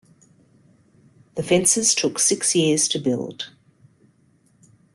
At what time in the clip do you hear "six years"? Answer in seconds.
2.17-2.87